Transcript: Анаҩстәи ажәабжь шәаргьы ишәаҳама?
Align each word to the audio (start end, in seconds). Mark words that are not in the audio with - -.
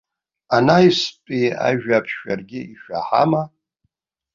Анаҩстәи 0.55 1.47
ажәабжь 1.67 2.13
шәаргьы 2.19 2.59
ишәаҳама? 2.71 3.41